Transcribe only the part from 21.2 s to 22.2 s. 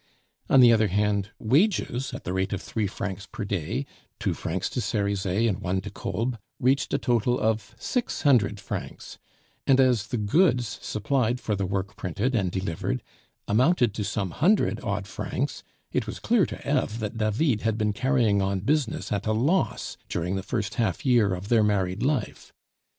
of their married